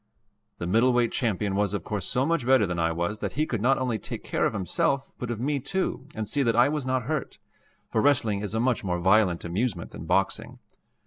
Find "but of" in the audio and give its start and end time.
5.19-5.39